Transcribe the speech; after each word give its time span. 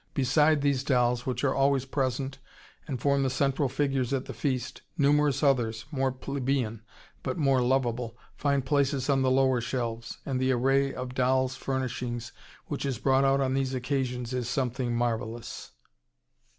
Beside 0.15 0.63
these 0.63 0.83
dolls, 0.83 1.27
which 1.27 1.43
are 1.43 1.53
always 1.53 1.85
present 1.85 2.39
and 2.87 2.99
form 2.99 3.21
the 3.21 3.29
central 3.29 3.69
figures 3.69 4.11
at 4.15 4.25
the 4.25 4.33
feast, 4.33 4.81
numerous 4.97 5.43
others, 5.43 5.85
more 5.91 6.11
plebeian, 6.11 6.81
but 7.21 7.37
more 7.37 7.61
lovable, 7.61 8.17
find 8.35 8.65
places 8.65 9.11
on 9.11 9.21
the 9.21 9.29
lower 9.29 9.61
shelves, 9.61 10.17
and 10.25 10.39
the 10.41 10.51
array 10.51 10.91
of 10.91 11.13
dolls' 11.13 11.55
furnishings 11.55 12.31
which 12.65 12.83
is 12.83 12.97
brought 12.97 13.23
out 13.25 13.41
on 13.41 13.53
these 13.53 13.75
occasions 13.75 14.33
is 14.33 14.49
something 14.49 14.95
marvelous.... 14.95 15.73